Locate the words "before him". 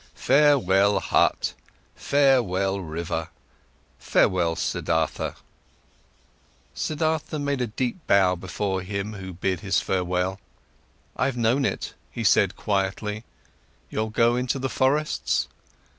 8.35-9.13